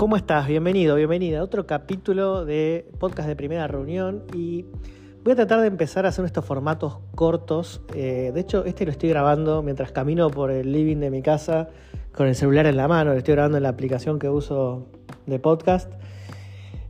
¿Cómo 0.00 0.16
estás? 0.16 0.48
Bienvenido, 0.48 0.96
bienvenida 0.96 1.40
a 1.40 1.42
otro 1.42 1.66
capítulo 1.66 2.46
de 2.46 2.90
podcast 2.98 3.28
de 3.28 3.36
primera 3.36 3.66
reunión 3.66 4.22
y 4.32 4.64
voy 5.22 5.34
a 5.34 5.36
tratar 5.36 5.60
de 5.60 5.66
empezar 5.66 6.06
a 6.06 6.08
hacer 6.08 6.24
estos 6.24 6.42
formatos 6.42 7.00
cortos. 7.14 7.82
Eh, 7.94 8.30
de 8.32 8.40
hecho, 8.40 8.64
este 8.64 8.86
lo 8.86 8.92
estoy 8.92 9.10
grabando 9.10 9.62
mientras 9.62 9.92
camino 9.92 10.30
por 10.30 10.50
el 10.52 10.72
living 10.72 10.96
de 11.00 11.10
mi 11.10 11.20
casa 11.20 11.68
con 12.14 12.28
el 12.28 12.34
celular 12.34 12.64
en 12.64 12.78
la 12.78 12.88
mano, 12.88 13.12
lo 13.12 13.18
estoy 13.18 13.34
grabando 13.34 13.58
en 13.58 13.62
la 13.62 13.68
aplicación 13.68 14.18
que 14.18 14.30
uso 14.30 14.86
de 15.26 15.38
podcast. 15.38 15.92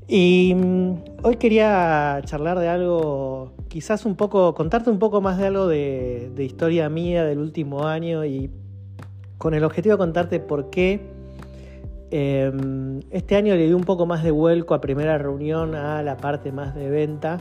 Y 0.07 0.55
mm, 0.55 0.95
hoy 1.25 1.35
quería 1.35 2.21
charlar 2.27 2.61
de 2.61 2.69
algo, 2.69 3.55
quizás 3.67 4.07
un 4.07 4.15
poco, 4.15 4.55
contarte 4.55 4.89
un 4.89 5.01
poco 5.01 5.21
más 5.21 5.37
de 5.37 5.49
algo 5.49 5.67
de, 5.67 6.31
de 6.37 6.45
historia 6.45 6.89
mía 6.89 7.25
del 7.25 7.41
último 7.41 7.89
año 7.89 8.25
y 8.25 8.53
con 9.37 9.55
el 9.55 9.65
objetivo 9.65 9.97
de 9.97 9.99
contarte 9.99 10.39
por 10.39 10.71
qué 10.71 11.19
Em, 12.11 13.01
este 13.11 13.37
año 13.37 13.55
le 13.55 13.67
di 13.67 13.73
un 13.73 13.85
poco 13.85 14.05
más 14.05 14.25
de 14.25 14.33
vuelco 14.33 14.75
a 14.75 14.81
primera 14.81 15.17
reunión 15.17 15.77
a 15.77 16.03
la 16.03 16.17
parte 16.17 16.51
más 16.51 16.75
de 16.75 16.91
venta 16.91 17.39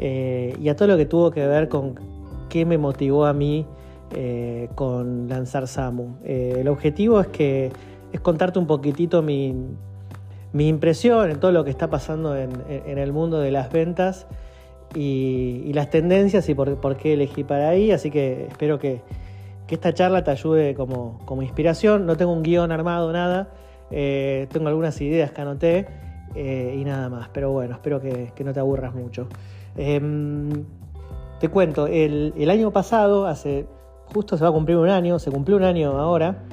eh, 0.00 0.56
y 0.60 0.68
a 0.68 0.74
todo 0.74 0.88
lo 0.88 0.96
que 0.96 1.06
tuvo 1.06 1.30
que 1.30 1.46
ver 1.46 1.68
con 1.68 1.94
qué 2.48 2.66
me 2.66 2.78
motivó 2.78 3.26
a 3.26 3.32
mí 3.32 3.64
eh, 4.14 4.68
con 4.74 5.28
lanzar 5.28 5.68
Samu. 5.68 6.16
Eh, 6.24 6.56
el 6.60 6.68
objetivo 6.68 7.20
es 7.20 7.28
que 7.28 7.70
es 8.12 8.20
contarte 8.20 8.58
un 8.58 8.66
poquitito 8.66 9.22
mi, 9.22 9.54
impresión 10.52 11.30
en 11.30 11.38
todo 11.38 11.52
lo 11.52 11.64
que 11.64 11.70
está 11.70 11.88
pasando 11.88 12.36
en, 12.36 12.50
el 12.98 13.12
mundo 13.12 13.38
de 13.38 13.52
las 13.52 13.70
ventas 13.70 14.26
y, 14.94 15.72
las 15.72 15.90
tendencias 15.90 16.48
y 16.48 16.54
por, 16.54 16.96
qué 16.96 17.14
elegí 17.14 17.44
para 17.44 17.68
ahí. 17.68 17.92
Así 17.92 18.10
que 18.10 18.46
espero 18.50 18.78
que, 18.78 19.00
esta 19.68 19.94
charla 19.94 20.22
te 20.22 20.30
ayude 20.30 20.74
como, 20.74 21.18
como 21.24 21.40
inspiración. 21.40 22.04
No 22.04 22.18
tengo 22.18 22.30
un 22.30 22.42
guion 22.42 22.72
armado, 22.72 23.10
nada. 23.10 23.48
Eh, 23.92 24.46
tengo 24.50 24.68
algunas 24.68 24.98
ideas 25.00 25.30
que 25.32 25.40
anoté 25.42 25.86
eh, 26.34 26.76
y 26.80 26.84
nada 26.84 27.10
más, 27.10 27.28
pero 27.28 27.52
bueno, 27.52 27.74
espero 27.74 28.00
que, 28.00 28.32
no 28.42 28.52
te 28.52 28.60
aburras 28.60 28.94
mucho. 28.94 29.28
Em, 29.76 30.64
te 31.38 31.48
cuento, 31.48 31.86
el, 31.86 32.50
año 32.50 32.70
pasado, 32.70 33.26
hace 33.26 33.66
justo 34.14 34.36
se 34.36 34.44
va 34.44 34.50
a 34.50 34.52
cumplir 34.52 34.78
un 34.78 34.88
año, 34.88 35.18
se 35.18 35.30
cumplió 35.30 35.56
un 35.56 35.64
año 35.64 35.98
ahora. 35.98 36.44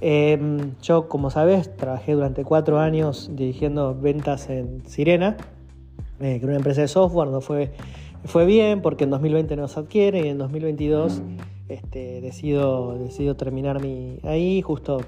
Em, 0.00 0.72
yo, 0.80 1.08
como 1.08 1.30
sabes, 1.30 1.76
trabajé 1.76 2.12
durante 2.14 2.44
cuatro 2.44 2.80
años 2.80 3.30
dirigiendo 3.34 3.94
ventas 3.94 4.48
en 4.48 4.82
Sirena, 4.86 5.36
eh, 6.20 6.38
que 6.38 6.38
era 6.38 6.46
una 6.46 6.56
empresa 6.56 6.80
de 6.80 6.88
software, 6.88 7.28
no 7.28 7.42
fue, 7.42 7.72
fue 8.24 8.46
bien 8.46 8.80
porque 8.80 9.04
en 9.04 9.10
2020 9.10 9.56
nos 9.56 9.76
adquiere 9.76 10.20
y 10.26 10.28
en 10.28 10.38
2022 10.38 11.22
este, 11.68 12.20
decido, 12.20 12.98
decido 12.98 13.36
terminar 13.36 13.82
mi, 13.82 14.18
ahí, 14.24 14.62
justo 14.62 15.00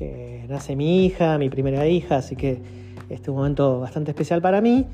eh, 0.00 0.46
nace 0.48 0.76
mi 0.76 1.04
hija, 1.04 1.38
mi 1.38 1.50
primera 1.50 1.86
hija, 1.86 2.16
así 2.16 2.36
que 2.36 2.60
este 3.08 3.22
es 3.22 3.28
un 3.28 3.36
momento 3.36 3.80
bastante 3.80 4.10
especial 4.10 4.42
para 4.42 4.60
mí. 4.60 4.86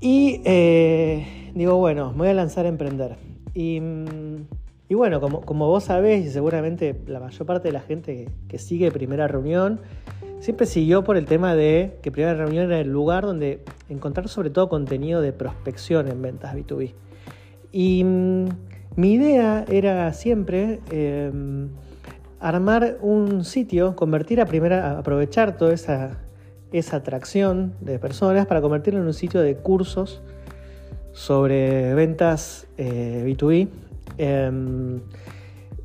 Y 0.00 0.40
eh, 0.44 1.50
digo, 1.54 1.76
bueno, 1.76 2.12
me 2.12 2.18
voy 2.18 2.28
a 2.28 2.34
lanzar 2.34 2.66
a 2.66 2.68
emprender. 2.68 3.16
Y, 3.54 3.80
bueno, 4.94 5.20
como, 5.20 5.66
vos 5.66 5.84
sabés, 5.84 6.24
y 6.24 6.30
seguramente 6.30 6.94
la 7.06 7.18
mayor 7.18 7.46
parte 7.46 7.68
de 7.68 7.72
la 7.72 7.80
gente 7.80 8.28
que, 8.48 8.58
sigue 8.58 8.92
Primera 8.92 9.26
Reunión, 9.26 9.80
siempre 10.40 10.66
siguió 10.66 11.02
por 11.02 11.16
el 11.16 11.24
tema 11.24 11.56
de 11.56 11.98
que 12.02 12.12
Primera 12.12 12.34
Reunión 12.34 12.66
era 12.66 12.80
el 12.80 12.88
lugar 12.88 13.24
donde 13.24 13.64
encontrar 13.88 14.28
sobre 14.28 14.50
todo 14.50 14.68
contenido 14.68 15.20
de 15.20 15.32
prospección 15.32 16.08
en 16.08 16.22
ventas 16.22 16.54
B2B. 16.54 16.92
Y 17.72 18.04
mm, 18.04 18.48
mi 18.96 19.14
idea 19.14 19.64
era 19.68 20.12
siempre... 20.12 20.80
Em, 20.90 21.70
armar 22.40 22.98
un 23.00 23.44
sitio, 23.44 23.96
convertir 23.96 24.40
a 24.40 24.46
primera, 24.46 24.98
aprovechar 24.98 25.56
toda 25.56 25.74
esa, 25.74 26.18
esa 26.72 26.96
atracción 26.96 27.74
de 27.80 27.98
personas 27.98 28.46
para 28.46 28.60
convertirlo 28.60 29.00
en 29.00 29.06
un 29.06 29.14
sitio 29.14 29.40
de 29.40 29.56
cursos 29.56 30.20
sobre 31.12 31.94
ventas 31.94 32.66
B2B 32.76 33.68
eh, 34.18 34.46
em, 34.46 35.00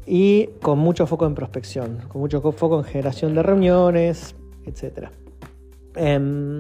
y 0.06 0.47
con 0.62 0.80
mucho 0.80 1.08
foco 1.08 1.25
en 1.25 1.34
prospección, 1.34 2.00
con 2.08 2.22
mucho 2.22 2.42
foco 2.52 2.80
en 2.80 2.84
generación 2.84 3.34
de 3.34 3.42
reuniones, 3.42 4.36
etc. 4.66 5.09
Em, 5.96 6.59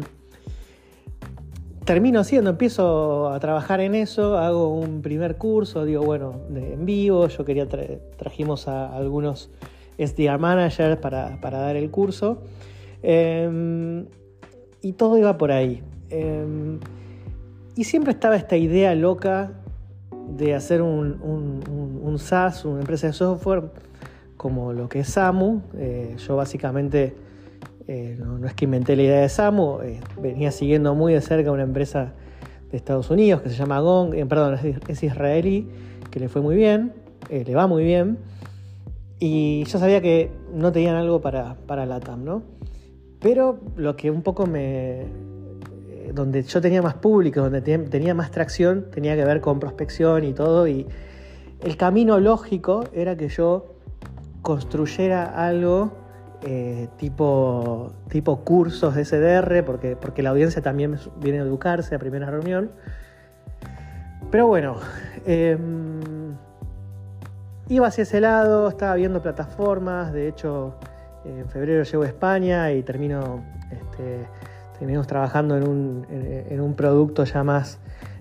termino 1.83 2.19
haciendo, 2.19 2.49
empiezo 2.49 3.29
a 3.29 3.39
trabajar 3.39 3.81
en 3.81 3.95
eso, 3.95 4.37
hago 4.37 4.73
un 4.73 5.01
primer 5.01 5.35
curso, 5.35 5.83
digo, 5.85 6.03
bueno, 6.03 6.41
en 6.55 6.85
vivo, 6.85 7.27
yo 7.27 7.43
quería, 7.43 7.67
trajimos 8.17 8.67
a 8.67 8.95
algunos 8.95 9.49
SDR 9.97 10.39
Manager 10.39 10.99
para, 10.99 11.37
dar 11.41 11.75
el 11.75 11.89
curso. 11.91 12.41
Em, 13.01 14.05
y 14.81 14.93
todo 14.93 15.17
iba 15.17 15.37
por 15.37 15.51
ahí. 15.51 15.83
Em, 16.09 16.79
y 17.75 17.83
siempre 17.85 18.11
estaba 18.11 18.35
esta 18.35 18.55
idea 18.55 18.93
loca 18.95 19.51
de 20.37 20.53
hacer 20.53 20.81
un, 20.81 21.19
un, 22.03 22.19
SaaS, 22.19 22.65
una 22.65 22.79
empresa 22.79 23.07
de 23.07 23.13
software, 23.13 23.63
como 24.37 24.73
lo 24.73 24.87
que 24.87 24.99
es 24.99 25.07
Samu. 25.07 25.61
Eh, 25.75 26.15
yo 26.17 26.35
básicamente, 26.35 27.15
eh, 27.87 28.17
no, 28.19 28.45
es 28.45 28.53
que 28.53 28.65
inventé 28.65 28.95
la 28.95 29.03
idea 29.03 29.21
de 29.21 29.29
Samu, 29.29 29.81
eh, 29.81 29.99
venía 30.21 30.51
siguiendo 30.51 30.93
muy 30.95 31.13
de 31.13 31.21
cerca 31.21 31.51
una 31.51 31.63
empresa 31.63 32.13
de 32.71 32.77
Estados 32.77 33.09
Unidos 33.09 33.41
que 33.41 33.49
se 33.49 33.55
llama 33.55 33.79
Gong, 33.79 34.13
perdón, 34.27 34.53
es, 34.55 34.77
es, 34.87 35.03
israelí, 35.03 35.67
que 36.11 36.19
le 36.19 36.29
fue 36.29 36.41
muy 36.41 36.55
bien, 36.55 36.93
le 37.29 37.55
va 37.55 37.67
muy 37.67 37.83
bien. 37.83 38.17
Y 39.19 39.63
yo 39.65 39.79
sabía 39.79 40.01
que 40.01 40.31
no 40.53 40.71
tenían 40.71 40.95
algo 40.95 41.21
para, 41.21 41.55
para 41.67 41.85
LATAM, 41.85 42.23
¿no? 42.23 42.43
Pero 43.19 43.59
lo 43.77 43.95
que 43.95 44.11
un 44.11 44.21
poco 44.21 44.45
me. 44.45 45.01
Eh, 45.01 46.11
donde 46.13 46.43
yo 46.43 46.59
tenía 46.59 46.81
más 46.81 46.95
público, 46.95 47.41
donde 47.41 47.61
tenía 47.61 48.13
más 48.13 48.31
tracción, 48.31 48.87
tenía 48.91 49.15
que 49.15 49.23
ver 49.23 49.39
con 49.39 49.59
prospección 49.59 50.25
y 50.25 50.33
todo. 50.33 50.67
Y 50.67 50.87
el 51.61 51.77
camino 51.77 52.19
lógico 52.19 52.83
era 52.93 53.15
que 53.15 53.29
yo 53.29 53.75
construyera 54.41 55.47
algo 55.47 55.93
eh, 56.45 56.89
tipo, 56.97 57.93
tipo 58.09 58.41
cursos 58.43 58.95
de 58.95 59.05
SDR, 59.05 59.63
porque, 59.63 59.95
porque 59.95 60.21
la 60.21 60.31
audiencia 60.31 60.61
también 60.61 60.97
viene 61.21 61.39
a 61.39 61.43
educarse 61.43 61.95
a 61.95 61.99
primera 61.99 62.29
reunión. 62.29 62.71
Pero 64.29 64.47
bueno, 64.47 64.75
em, 65.25 66.01
iba 67.75 67.87
hacia 67.87 68.03
ese 68.03 68.21
lado, 68.21 68.69
estaba 68.69 68.95
viendo 68.95 69.21
plataformas, 69.21 70.13
de 70.13 70.27
hecho 70.27 70.75
en 71.25 71.47
febrero 71.49 71.83
llego 71.83 72.03
a 72.03 72.07
España 72.07 72.71
y 72.71 72.83
termino, 72.83 73.43
este, 73.71 74.27
trabajando 75.07 75.57
en 75.57 76.61
un, 76.61 76.73
producto 76.75 77.23
ya 77.23 77.43
más 77.43 77.79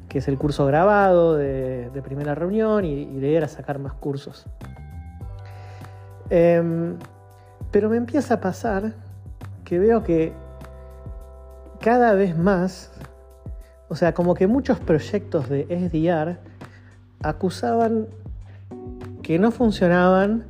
que 0.08 0.18
es 0.18 0.28
el 0.28 0.38
curso 0.38 0.66
grabado 0.66 1.36
de, 1.36 1.90
primera 2.04 2.34
reunión 2.34 2.84
y, 2.84 3.02
y, 3.02 3.20
la 3.20 3.26
idea 3.26 3.38
era 3.38 3.48
sacar 3.48 3.78
más 3.78 3.94
cursos. 3.94 4.46
Em, 6.30 6.96
pero 7.70 7.88
me 7.88 7.96
empieza 7.96 8.34
a 8.34 8.40
pasar 8.40 8.92
que 9.64 9.78
veo 9.78 10.02
que 10.02 10.32
cada 11.80 12.14
vez 12.14 12.36
más, 12.36 12.92
o 13.88 13.96
sea, 13.96 14.14
como 14.14 14.34
que 14.34 14.46
muchos 14.46 14.78
proyectos 14.78 15.48
de 15.48 15.66
SDR 15.66 16.38
acusaban 17.22 18.08
que 19.32 19.38
no 19.38 19.50
funcionaban, 19.50 20.44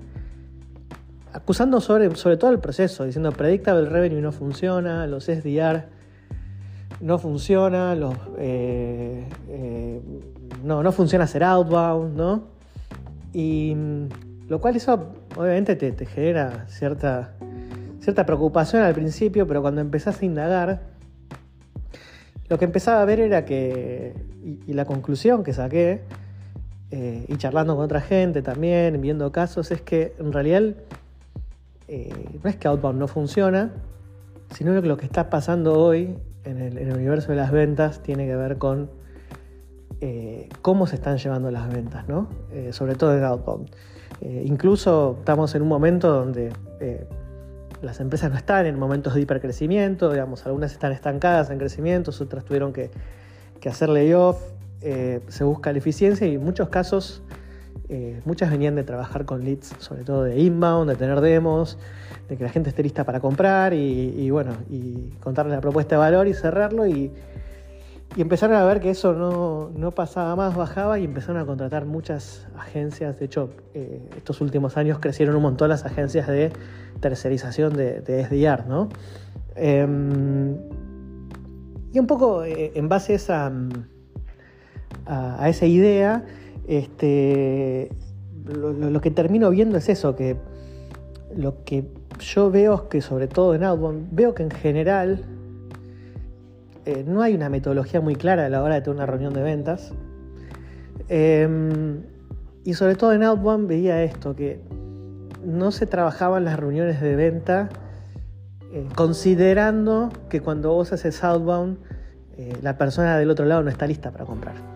acusando 1.33 1.81
sobre, 1.81 2.13
sobre 2.17 2.37
todo 2.37 2.51
el 2.51 2.59
proceso, 2.59 3.05
diciendo 3.05 3.31
predictable 3.31 3.89
revenue 3.89 4.21
no 4.21 4.33
funciona, 4.33 5.07
los 5.07 5.27
SDR 5.27 5.85
no 7.01 7.21
funciona, 7.21 7.95
los, 7.95 8.17
eh, 8.39 9.25
eh, 9.51 10.01
no, 10.65 10.83
no 10.83 10.91
funciona 10.91 11.27
hacer 11.27 11.45
outbound, 11.45 12.17
¿no? 12.17 12.49
Y 13.33 13.73
mm, 13.77 14.49
lo 14.49 14.61
cual 14.61 14.75
eso 14.75 15.13
obviamente 15.37 15.77
te, 15.77 16.05
genera 16.05 16.67
cierta, 16.67 17.35
cierta 18.01 18.27
preocupación 18.27 18.83
al 18.83 18.95
principio, 18.95 19.47
pero 19.47 19.63
cuando 19.63 19.81
empezás 19.81 20.21
a 20.21 20.25
indagar, 20.25 20.83
lo 22.49 22.59
que 22.59 22.65
empezaba 22.65 23.01
a 23.01 23.05
ver 23.05 23.21
era 23.21 23.45
que, 23.45 24.13
y 24.43 24.73
la 24.73 24.87
conclusión 24.87 25.45
que 25.45 25.53
saqué, 25.53 26.03
eh, 26.95 27.25
y 27.27 27.37
charlando 27.39 27.75
con 27.75 27.87
otra 27.87 28.03
gente 28.03 28.43
también, 28.43 29.01
viendo 29.01 29.33
casos, 29.33 29.71
es 29.71 29.81
que 29.81 30.15
en 30.19 30.31
realidad 30.31 30.75
eh, 31.89 32.39
no 32.45 32.51
es 32.51 32.57
que 32.57 32.69
Outbound 32.69 32.99
no 32.99 33.09
funciona, 33.09 33.73
sino 34.55 34.79
que 34.79 34.87
lo 34.87 34.99
que 34.99 35.07
está 35.07 35.31
pasando 35.31 35.73
hoy 35.81 36.19
en 36.45 36.61
el, 36.61 36.93
universo 36.93 37.31
de 37.31 37.37
las 37.37 37.51
ventas 37.51 38.03
tiene 38.03 38.27
que 38.27 38.37
ver 38.37 38.59
con 38.59 38.91
eh, 40.03 40.51
cómo 40.61 40.87
se 40.87 40.97
están 40.97 41.17
llevando 41.17 41.51
las 41.51 41.73
ventas, 41.73 42.07
¿no? 42.09 42.29
sobre 42.73 42.95
todo 42.95 43.17
en 43.17 43.25
Outbound. 43.25 43.71
incluso 44.45 45.17
estamos 45.21 45.55
en 45.55 45.63
un 45.63 45.69
momento 45.69 46.13
donde 46.13 46.53
las 47.81 48.01
empresas 48.01 48.31
no 48.31 48.37
están 48.37 48.67
en 48.67 48.79
momentos 48.79 49.15
de 49.15 49.23
hipercrecimiento, 49.23 50.11
digamos, 50.11 50.45
algunas 50.45 50.73
están 50.73 50.93
estancadas 50.93 51.49
en 51.49 51.57
crecimiento, 51.57 52.11
otras 52.21 52.45
tuvieron 52.45 52.75
que, 52.75 52.91
que 53.61 53.71
hacer 53.71 53.89
layoff, 53.89 54.53
eh, 54.83 55.21
se 55.29 55.45
busca 55.45 55.73
la 55.73 55.79
eficiencia 55.79 56.27
y 56.27 56.35
en 56.35 56.45
muchos 56.45 56.69
casos 56.69 57.23
eh, 57.89 58.21
muchas 58.25 58.51
venían 58.51 58.75
de 58.75 58.85
trabajar 58.85 59.25
con 59.25 59.45
leads, 59.45 59.75
sobre 59.79 60.03
todo 60.03 60.25
de 60.25 60.41
inbound, 60.41 60.91
de 60.91 60.97
tener 60.97 61.21
demos, 61.21 61.79
de 62.29 62.37
que 62.37 62.45
la 62.45 62.51
gente 62.51 62.71
esté 62.71 62.83
lista 62.83 63.05
para 63.05 63.21
comprar 63.21 63.75
y, 63.75 64.31
bueno, 64.31 64.53
y 64.71 65.11
contarle 65.21 65.55
la 65.55 65.61
propuesta 65.61 65.97
de 65.97 65.99
valor 65.99 66.27
y 66.27 66.35
cerrarlo 66.35 66.87
y, 66.87 67.13
empezaron 68.17 68.57
a 68.57 68.65
ver 68.65 68.81
que 68.81 68.91
eso 68.91 69.15
no, 69.15 69.91
pasaba 69.93 70.37
más, 70.37 70.55
bajaba 70.55 70.99
y 70.99 71.05
empezaron 71.05 71.41
a 71.41 71.47
contratar 71.47 71.87
muchas 71.87 72.47
agencias. 72.59 73.19
De 73.19 73.25
hecho, 73.25 73.51
eh, 73.73 74.03
estos 74.17 74.41
últimos 74.41 74.77
años 74.77 74.99
crecieron 74.99 75.37
un 75.37 75.43
montón 75.43 75.71
las 75.71 75.87
agencias 75.87 76.27
de 76.29 76.53
tercerización 77.01 77.75
de, 77.75 78.01
de 78.01 78.25
SDR, 78.25 78.67
¿no? 78.67 78.91
Em, 79.55 80.57
y 81.93 81.99
un 81.99 82.07
poco 82.07 82.43
en 82.45 82.89
base 82.89 83.13
a 83.13 83.17
esa, 83.17 83.53
a, 85.07 85.49
esa 85.49 85.67
idea, 85.67 86.25
este, 86.67 87.91
lo, 88.45 89.01
que 89.01 89.11
termino 89.11 89.51
viendo 89.51 89.79
es 89.79 89.89
eso, 89.89 90.17
que 90.17 90.37
lo 91.35 91.65
que 91.65 91.87
yo 92.21 92.51
veo 92.51 92.75
es 92.75 92.81
que 92.83 93.01
sobre 93.01 93.29
todo 93.29 93.55
en 93.55 93.65
Outbound, 93.65 94.09
veo 94.13 94.35
que 94.35 94.43
en 94.43 94.51
general 94.51 95.25
eh, 96.85 97.05
no 97.07 97.23
hay 97.23 97.35
una 97.35 97.49
metodología 97.49 98.01
muy 98.01 98.17
clara 98.17 98.47
a 98.47 98.49
la 98.49 98.63
hora 98.63 98.77
de 98.77 98.83
tener 98.83 98.97
una 98.97 99.07
reunión 99.07 99.33
de 99.33 99.43
ventas. 99.43 99.93
Em, 101.09 102.03
y 102.65 102.75
sobre 102.75 102.95
todo 102.95 103.13
en 103.13 103.23
Outbound 103.23 103.69
veía 103.69 104.03
esto, 104.03 104.37
que 104.37 104.61
no 105.45 105.73
se 105.73 105.87
trabajaban 105.87 106.45
las 106.45 106.59
reuniones 106.59 107.01
de 107.01 107.17
venta 107.17 107.69
eh, 108.73 108.89
considerando 108.95 110.09
que 110.31 110.41
cuando 110.41 110.73
vos 110.73 110.95
haces 110.95 111.23
outbound, 111.23 111.77
eh, 112.39 112.57
la 112.63 112.79
persona 112.79 113.19
del 113.19 113.31
otro 113.31 113.45
lado 113.45 113.63
no 113.63 113.69
está 113.69 113.87
lista 113.87 114.11
para 114.13 114.25
comprar. 114.25 114.72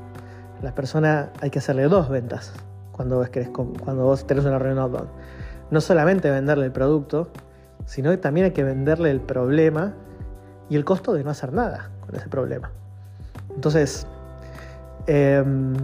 La 0.63 0.75
persona 0.75 1.31
hay 1.41 1.51
que 1.51 1.59
hacerle 1.59 1.85
dos 1.85 2.09
ventas 2.09 2.53
cuando 2.93 3.17
vos, 3.17 3.29
querés, 3.29 3.51
cuando 3.51 4.05
vos 4.05 4.27
tenés 4.27 4.45
una 4.45 4.59
reunión 4.59 4.79
outbound. 4.79 5.09
No 5.71 5.81
solamente 5.81 6.31
venderle 6.31 6.67
el 6.67 6.73
producto, 6.73 7.29
sino 7.85 8.11
que 8.11 8.17
también 8.17 8.47
hay 8.47 8.53
que 8.53 8.65
venderle 8.65 9.11
el 9.11 9.21
problema 9.21 9.95
y 10.69 10.77
el 10.77 10.85
costo 10.85 11.13
de 11.13 11.23
no 11.23 11.31
hacer 11.31 11.53
nada 11.53 11.91
con 12.05 12.15
ese 12.17 12.29
problema. 12.29 12.71
Entonces, 13.55 14.07
em, 15.07 15.75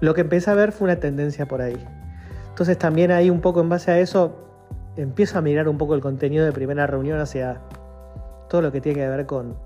lo 0.00 0.14
que 0.14 0.20
empecé 0.20 0.50
a 0.50 0.54
ver 0.54 0.72
fue 0.72 0.86
una 0.86 0.96
tendencia 0.96 1.46
por 1.46 1.62
ahí. 1.62 1.82
Entonces 2.50 2.76
también 2.78 3.10
ahí 3.10 3.30
un 3.30 3.40
poco 3.40 3.60
en 3.60 3.68
base 3.68 3.90
a 3.90 3.98
eso 3.98 4.36
empiezo 4.96 5.38
a 5.38 5.40
mirar 5.40 5.68
un 5.68 5.78
poco 5.78 5.94
el 5.94 6.00
contenido 6.00 6.44
de 6.44 6.52
primera 6.52 6.86
reunión 6.86 7.18
hacia 7.18 7.60
todo 8.48 8.60
lo 8.60 8.72
que 8.72 8.80
tiene 8.80 9.00
que 9.00 9.08
ver 9.08 9.26
con, 9.26 9.56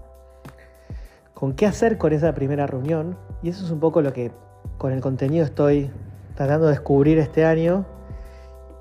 con 1.37 1.53
qué 1.53 1.67
hacer 1.67 1.99
con 1.99 2.15
esa 2.15 2.35
primera 2.35 2.67
reunión. 2.67 3.19
Y 3.43 3.51
eso 3.51 3.63
es 3.63 3.71
un 3.71 3.79
poco 3.79 4.01
lo 4.01 4.15
que 4.15 4.33
con 4.79 4.93
el 4.93 5.03
contenido 5.03 5.45
estoy 5.45 5.91
tratando 6.35 6.65
de 6.65 6.73
descubrir 6.73 7.19
este 7.19 7.45
año. 7.45 7.85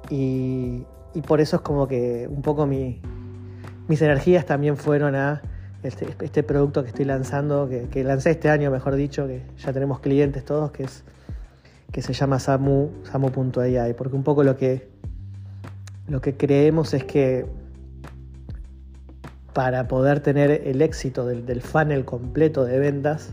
Y, 0.09 0.85
por 1.27 1.41
eso 1.41 1.57
es 1.57 1.61
como 1.61 1.85
que 1.89 2.29
un 2.29 2.41
poco 2.41 2.65
mis 2.65 3.01
energías 4.01 4.45
también 4.45 4.77
fueron 4.77 5.15
a 5.15 5.41
este, 5.83 6.07
este 6.21 6.43
producto 6.43 6.83
que 6.83 6.89
estoy 6.89 7.03
lanzando, 7.03 7.67
que, 7.67 8.03
lancé 8.05 8.31
este 8.31 8.49
año, 8.49 8.71
mejor 8.71 8.95
dicho, 8.95 9.27
que 9.27 9.43
ya 9.57 9.73
tenemos 9.73 9.99
clientes 9.99 10.45
todos, 10.45 10.71
que 10.71 10.83
es 10.83 11.03
que 11.91 12.01
se 12.01 12.13
llama 12.13 12.39
Samu, 12.39 12.89
Samu.ai, 13.03 13.93
porque 13.95 14.15
un 14.15 14.23
poco 14.23 14.43
lo 14.43 14.55
que 14.55 14.87
lo 16.07 16.21
que 16.21 16.37
creemos 16.37 16.93
es 16.93 17.03
que 17.03 17.45
para 19.55 19.87
poder 19.87 20.19
tener 20.19 20.51
el 20.65 20.81
éxito 20.81 21.25
del, 21.25 21.61
funnel 21.61 22.03
completo 22.03 22.65
de 22.65 22.77
ventas, 22.77 23.31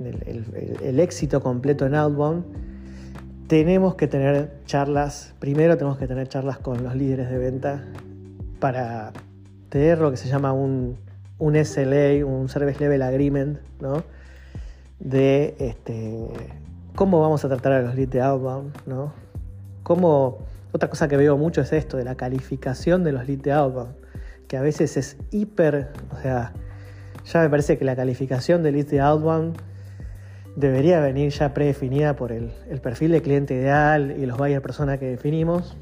el, 0.00 0.98
éxito 0.98 1.40
completo 1.40 1.86
en 1.86 1.94
Outbound, 1.94 2.44
tenemos 3.46 3.94
que 3.94 4.08
tener 4.08 4.50
charlas, 4.64 5.32
primero 5.38 5.76
tenemos 5.76 5.96
que 5.96 6.08
tener 6.08 6.26
charlas 6.26 6.58
con 6.58 6.82
los 6.82 6.96
líderes 6.96 7.30
de 7.30 7.38
venta 7.38 7.84
para 8.58 9.12
tener 9.68 9.98
lo 10.00 10.10
que 10.10 10.16
se 10.16 10.28
llama 10.28 10.52
un, 10.52 10.98
SLA, 11.38 12.26
un 12.26 12.48
Service 12.48 12.80
Level 12.80 13.02
Agreement, 13.02 13.60
¿no? 13.80 14.02
De 14.98 15.54
este, 15.60 16.26
cómo 16.96 17.20
vamos 17.20 17.44
a 17.44 17.48
tratar 17.48 17.74
a 17.74 17.82
los 17.82 17.94
leads 17.94 18.10
de 18.10 18.22
Outbound, 18.22 18.74
¿no? 18.86 19.12
Cómo 19.84 20.38
otra 20.72 20.90
cosa 20.90 21.06
que 21.06 21.16
veo 21.16 21.36
mucho 21.36 21.60
es 21.60 21.72
esto, 21.72 21.96
de 21.96 22.02
la 22.02 22.16
calificación 22.16 23.04
de 23.04 23.12
los 23.12 23.24
leads 23.24 23.44
de 23.44 23.52
outbound, 23.52 23.94
que 24.48 24.56
a 24.56 24.62
veces 24.62 24.96
es 24.96 25.16
hiper, 25.30 25.92
o 26.16 26.20
sea, 26.20 26.52
ya 27.24 27.40
me 27.40 27.50
parece 27.50 27.78
que 27.78 27.84
la 27.84 27.96
calificación 27.96 28.62
de 28.62 28.72
leads 28.72 28.90
de 28.90 29.00
outbound 29.00 29.56
debería 30.54 31.00
venir 31.00 31.30
ya 31.30 31.52
predefinida 31.52 32.16
por 32.16 32.32
el, 32.32 32.52
perfil 32.82 33.12
de 33.12 33.22
cliente 33.22 33.54
ideal 33.54 34.14
y 34.16 34.26
los 34.26 34.38
buyer 34.38 34.62
persona 34.62 34.98
que 34.98 35.06
definimos. 35.06 35.76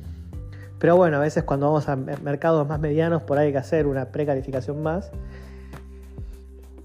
Pero 0.79 0.97
bueno, 0.97 1.19
a 1.19 1.21
veces 1.21 1.45
cuando 1.45 1.67
vamos 1.67 1.89
a 1.89 1.97
mercados 1.97 2.67
más 2.67 2.81
medianos, 2.81 3.23
por 3.23 3.39
ahí 3.39 3.47
hay 3.47 3.53
que 3.53 3.59
hacer 3.59 3.87
una 3.87 4.07
precalificación 4.07 4.83
más, 4.83 5.11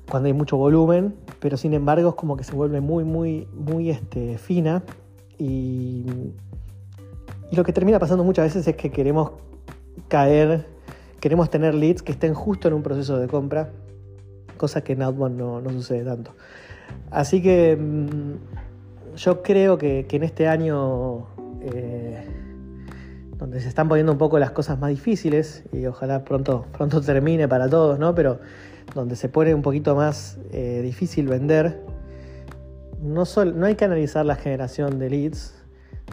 cuando 0.09 0.27
hay 0.27 0.33
mucho 0.33 0.57
volumen, 0.57 1.15
pero 1.39 1.57
sin 1.57 1.73
embargo 1.73 2.09
es 2.09 2.15
como 2.15 2.35
que 2.35 2.43
se 2.43 2.53
vuelve 2.53 2.81
muy, 2.81 3.03
muy, 3.03 3.47
muy 3.53 3.89
este, 3.89 4.37
fina 4.37 4.83
y 5.37 6.33
y 7.51 7.55
lo 7.55 7.63
que 7.63 7.73
termina 7.73 7.99
pasando 7.99 8.23
muchas 8.23 8.45
veces 8.45 8.67
es 8.67 8.75
que 8.75 8.91
queremos 8.91 9.31
caer, 10.07 10.67
queremos 11.19 11.49
tener 11.49 11.73
leads 11.75 12.01
que 12.01 12.11
estén 12.11 12.33
justo 12.33 12.67
en 12.67 12.73
un 12.73 12.83
proceso 12.83 13.17
de 13.17 13.27
compra, 13.27 13.69
cosa 14.57 14.81
que 14.81 14.93
en 14.93 15.01
Outbound 15.01 15.37
no, 15.37 15.69
sucede 15.71 16.03
tanto. 16.03 16.33
Así 17.11 17.41
que 17.41 17.75
mm, 17.75 19.15
yo 19.15 19.41
creo 19.41 19.77
que, 19.77 20.05
en 20.09 20.23
este 20.23 20.47
año, 20.47 21.27
eh, 21.61 22.25
donde 23.37 23.61
se 23.61 23.69
están 23.69 23.87
poniendo 23.87 24.11
un 24.11 24.17
poco 24.17 24.39
las 24.39 24.51
cosas 24.51 24.79
más 24.79 24.89
difíciles, 24.89 25.63
y 25.71 25.85
ojalá 25.85 26.23
pronto, 26.23 26.65
pronto 26.77 27.01
termine 27.01 27.47
para 27.47 27.69
todos, 27.69 27.99
¿no? 27.99 28.15
Pero 28.15 28.39
donde 28.93 29.15
se 29.15 29.29
pone 29.29 29.53
un 29.53 29.61
poquito 29.61 29.95
más 29.95 30.39
eh, 30.51 30.81
difícil 30.83 31.27
vender, 31.27 31.79
no, 33.01 33.23
no 33.55 33.65
hay 33.65 33.75
que 33.75 33.85
analizar 33.85 34.25
la 34.25 34.35
generación 34.35 34.99
de 34.99 35.09
leads. 35.09 35.53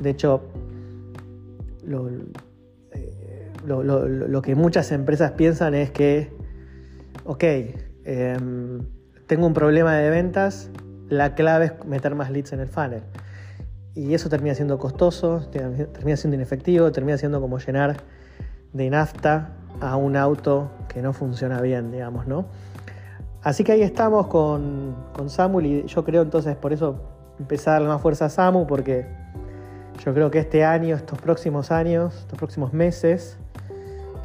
De 0.00 0.10
hecho, 0.10 0.42
eh, 1.88 2.24
lo, 3.66 4.42
que 4.42 4.54
muchas 4.54 4.92
empresas 4.92 5.32
piensan 5.32 5.74
es 5.74 5.90
que, 5.90 6.32
ok, 7.24 7.44
em, 8.04 8.80
tengo 9.26 9.46
un 9.46 9.54
problema 9.54 9.94
de 9.94 10.10
ventas, 10.10 10.70
la 11.08 11.34
clave 11.34 11.66
es 11.66 11.84
meter 11.84 12.14
más 12.14 12.30
leads 12.30 12.52
en 12.52 12.60
el 12.60 12.68
funnel. 12.68 13.02
Y 13.94 14.14
eso 14.14 14.28
termina 14.28 14.54
siendo 14.54 14.78
costoso, 14.78 15.48
termina 15.50 16.16
siendo 16.16 16.34
inefectivo, 16.34 16.92
termina 16.92 17.16
siendo 17.16 17.40
como 17.40 17.58
llenar 17.58 17.96
de 18.72 18.90
nafta 18.90 19.56
a 19.80 19.96
un 19.96 20.16
auto 20.16 20.70
que 20.88 21.02
no 21.02 21.12
funciona 21.12 21.60
bien, 21.60 21.90
digamos, 21.90 22.26
¿no? 22.26 22.46
Así 23.42 23.64
que 23.64 23.72
ahí 23.72 23.82
estamos 23.82 24.26
con, 24.26 24.96
con 25.12 25.30
Samuel 25.30 25.66
y 25.66 25.86
yo 25.86 26.04
creo 26.04 26.22
entonces 26.22 26.56
por 26.56 26.72
eso 26.72 27.00
empezar 27.38 27.70
a 27.70 27.74
darle 27.74 27.88
más 27.88 28.02
fuerza 28.02 28.26
a 28.26 28.28
Samu 28.28 28.66
porque 28.66 29.06
yo 30.04 30.12
creo 30.12 30.30
que 30.30 30.38
este 30.38 30.64
año, 30.64 30.96
estos 30.96 31.20
próximos 31.20 31.70
años, 31.70 32.16
estos 32.18 32.38
próximos 32.38 32.72
meses, 32.72 33.38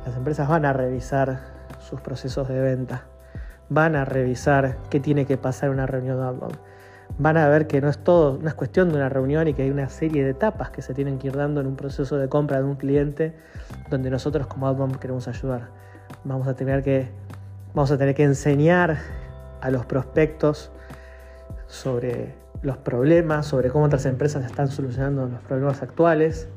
las 0.06 0.16
empresas 0.16 0.48
van 0.48 0.66
a 0.66 0.74
revisar 0.74 1.40
sus 1.80 2.02
procesos 2.02 2.48
de 2.48 2.60
venta, 2.60 3.04
van 3.70 3.96
a 3.96 4.06
revisar 4.06 4.78
qué 4.90 5.00
tiene 5.00 5.26
que 5.26 5.38
pasar 5.38 5.70
en 5.70 5.76
una 5.76 5.86
reunión 5.86 6.18
de 6.18 6.24
outbound. 6.24 6.58
Van 7.18 7.38
a 7.38 7.48
ver 7.50 7.68
que 7.68 7.82
no 7.82 7.90
es 7.90 7.98
todo, 7.98 8.40
no 8.42 8.48
es 8.48 8.54
cuestión 8.54 8.90
de 8.90 8.96
una 8.96 9.10
reunión 9.10 9.48
y 9.48 9.54
que 9.54 9.64
hay 9.64 9.70
una 9.70 9.90
serie 9.90 10.24
de 10.24 10.32
etapas 10.32 10.70
que 10.70 10.82
se 10.82 10.94
tienen 10.94 11.20
que 11.20 11.28
ir 11.28 11.36
dando 11.36 11.62
en 11.62 11.68
un 11.68 11.76
proceso 11.76 12.18
de 12.18 12.30
compra 12.30 12.58
de 12.58 12.64
un 12.64 12.76
cliente 12.76 13.36
donde 13.90 14.10
nosotros 14.10 14.48
como 14.48 14.68
outbound 14.68 14.98
queremos 14.98 15.28
ayudar. 15.28 15.70
Vamos 16.24 16.48
a 16.48 16.56
tener 16.56 16.84
que, 16.84 17.10
vamos 17.74 17.92
a 17.92 17.98
tener 17.98 18.16
que 18.16 18.24
enseñar 18.24 18.98
a 19.60 19.70
los 19.70 19.86
prospectos 19.86 20.72
sobre 21.68 22.34
los 22.62 22.78
problemas, 22.78 23.46
sobre 23.46 23.70
cómo 23.70 23.86
otras 23.86 24.06
empresas 24.06 24.46
están 24.46 24.70
solucionando 24.70 25.28
los 25.28 25.42
problemas 25.42 25.82
actuales 25.82 26.48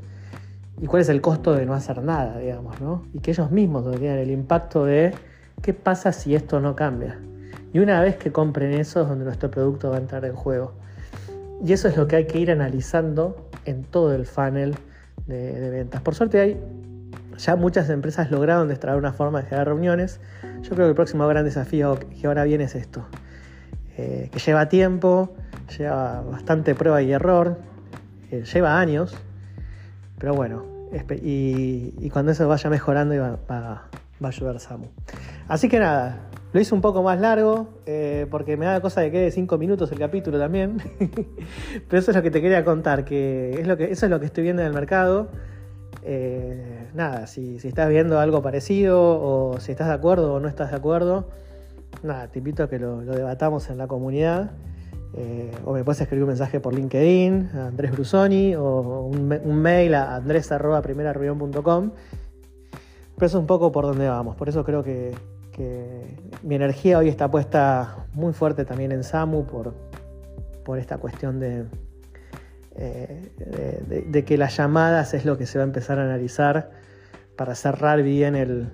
y 0.85 0.87
cuál 0.87 1.01
es 1.01 1.09
el 1.09 1.23
costo 1.23 1.55
de 1.55 1.65
no 1.65 1.73
hacer 1.73 2.03
nada, 2.03 2.37
digamos, 2.37 2.79
¿no? 2.79 3.07
Y 3.15 3.21
que 3.21 3.31
ellos 3.31 3.51
mismos 3.51 3.91
tengan 3.91 4.19
el 4.19 4.31
impacto 4.31 4.85
de 4.85 5.15
qué 5.63 5.73
pasa 5.73 6.13
si 6.13 6.35
esto 6.35 6.61
no 6.61 6.77
cambia. 6.77 7.19
Y 7.73 7.79
una 7.79 8.03
vez 8.03 8.17
que 8.17 8.33
compren 8.33 8.75
eso 8.75 9.01
es 9.01 9.09
donde 9.09 9.25
nuestro 9.25 9.51
producto 9.51 9.89
va 9.89 9.97
a 9.97 10.01
entrar 10.01 10.27
en 10.27 10.35
juego. 10.35 10.75
Y 11.65 11.73
eso 11.73 11.89
es 11.89 11.97
lo 11.97 12.07
que 12.07 12.17
hay 12.17 12.27
que 12.27 12.39
ir 12.39 12.51
analizando 12.51 13.49
en 13.65 13.85
todo 13.85 14.15
el 14.15 14.27
funnel 14.27 14.75
de, 15.27 15.71
ventas. 15.71 16.03
Por 16.03 16.15
suerte 16.15 16.39
hay 16.39 16.61
ya 17.39 17.57
muchas 17.57 17.89
empresas 17.89 18.31
lograron 18.31 18.69
destrabar 18.69 18.99
una 18.99 19.15
forma 19.15 19.41
de 19.41 19.47
generar 19.47 19.69
reuniones. 19.69 20.21
Yo 20.61 20.75
creo 20.75 20.85
que 20.85 20.91
el 20.91 20.95
próximo 20.95 21.27
gran 21.27 21.47
desafío 21.47 21.99
que 21.99 22.27
ahora 22.27 22.45
viene 22.45 22.65
es 22.65 22.75
esto. 22.75 23.07
Eh, 23.97 24.29
que 24.31 24.39
lleva 24.39 24.69
tiempo, 24.69 25.35
lleva 25.79 26.21
bastante 26.21 26.75
prueba 26.75 27.01
y 27.01 27.11
error, 27.11 27.57
eh, 28.31 28.45
lleva 28.53 28.79
años, 28.79 29.17
pero 30.19 30.35
bueno, 30.35 30.74
y, 31.23 32.11
cuando 32.11 32.33
eso 32.33 32.47
vaya 32.49 32.71
mejorando 32.71 33.15
va, 33.51 33.89
a 34.21 34.27
ayudar 34.27 34.61
Samu. 34.61 34.87
Así 35.49 35.69
que 35.69 35.79
nada, 35.79 36.29
Lo 36.53 36.61
hice 36.61 36.75
un 36.75 36.81
poco 36.81 37.03
más 37.03 37.21
largo, 37.21 37.69
eh, 37.85 38.27
porque 38.31 38.57
me 38.57 38.67
da 38.67 38.81
cosa 38.81 39.01
de 39.01 39.11
que 39.11 39.19
quede 39.19 39.31
5 39.31 39.59
minutos 39.59 39.91
el 39.93 39.99
capítulo 39.99 40.39
también. 40.39 40.79
Pero 41.89 41.99
eso 41.99 42.11
es 42.11 42.17
lo 42.17 42.23
que 42.23 42.31
te 42.31 42.41
quería 42.41 42.65
contar, 42.65 43.05
que, 43.05 43.61
es 43.61 43.67
lo 43.67 43.77
que 43.77 43.91
eso 43.91 44.07
es 44.07 44.11
lo 44.11 44.21
que 44.21 44.27
estoy 44.27 44.45
viendo 44.45 44.63
en 44.63 44.69
el 44.69 44.75
mercado. 44.75 45.29
Eh, 46.03 46.89
nada, 46.95 47.27
si, 47.27 47.57
estás 47.57 47.89
viendo 47.89 48.21
algo 48.21 48.43
parecido 48.43 49.01
o 49.01 49.59
si 49.59 49.73
estás 49.73 49.89
de 49.89 49.95
acuerdo 49.95 50.35
o 50.35 50.41
no 50.41 50.49
estás 50.49 50.71
de 50.71 50.77
acuerdo, 50.77 51.29
nada, 52.03 52.29
te 52.29 52.39
invito 52.39 52.63
a 52.63 52.69
que 52.69 52.79
lo, 52.79 53.01
debatamos 53.01 53.71
en 53.71 53.79
la 53.79 53.87
comunidad. 53.87 54.53
Eh, 55.17 55.53
o 55.65 55.73
me 55.73 55.85
puedes 55.85 56.01
escribir 56.01 56.25
un 56.25 56.29
mensaje 56.29 56.59
por 56.59 56.75
LinkedIn 56.75 57.51
a 57.55 57.67
Andrés 57.69 57.93
Brusoni 57.93 58.57
o 58.57 59.03
un, 59.03 59.63
mail 59.63 59.95
a 59.95 60.17
andres.primerareunión.com. 60.17 61.91
Pero 63.15 63.27
eso 63.27 63.39
es 63.39 63.41
un 63.41 63.47
poco 63.47 63.71
por 63.71 63.85
donde 63.87 64.09
vamos. 64.09 64.35
Por 64.37 64.49
eso 64.49 64.65
creo 64.65 64.83
que, 64.83 65.15
mi 66.43 66.57
energía 66.57 66.99
hoy 66.99 67.09
está 67.09 67.31
puesta 67.31 68.07
muy 68.13 68.33
fuerte 68.33 68.65
también 68.65 68.91
en 68.91 69.05
Samu 69.05 69.47
por, 69.47 69.73
por 70.65 70.81
esta 70.81 70.99
cuestión 70.99 71.39
de, 71.39 71.65
eh, 72.77 73.31
de, 74.09 74.25
que 74.25 74.37
las 74.37 74.57
llamadas 74.57 75.15
es 75.15 75.25
lo 75.25 75.39
que 75.39 75.47
se 75.47 75.59
va 75.59 75.65
a 75.65 75.67
empezar 75.69 76.01
a 76.01 76.03
analizar 76.03 76.73
para 77.37 77.55
cerrar 77.55 78.03
bien 78.03 78.35
el, 78.35 78.69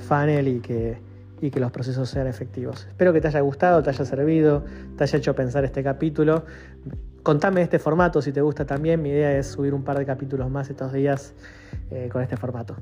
funnel 0.00 0.48
y 0.48 0.58
que, 0.58 0.98
y 1.44 1.50
que 1.50 1.60
los 1.60 1.70
procesos 1.70 2.08
sean 2.08 2.26
efectivos. 2.26 2.86
Espero 2.88 3.12
que 3.12 3.20
te 3.20 3.28
haya 3.28 3.40
gustado, 3.40 3.82
te 3.82 3.90
haya 3.90 4.04
servido, 4.06 4.64
te 4.96 5.04
haya 5.04 5.18
hecho 5.18 5.34
pensar 5.34 5.62
este 5.62 5.82
capítulo. 5.82 6.46
Contame 7.22 7.60
este 7.60 7.78
formato 7.78 8.22
si 8.22 8.32
te 8.32 8.40
gusta 8.40 8.64
también. 8.64 9.02
Mi 9.02 9.10
idea 9.10 9.36
es 9.36 9.48
subir 9.48 9.74
un 9.74 9.84
par 9.84 9.98
de 9.98 10.06
capítulos 10.06 10.50
más 10.50 10.70
estos 10.70 10.90
días 10.94 11.34
eh, 11.90 12.08
con 12.10 12.22
este 12.22 12.38
formato. 12.38 12.76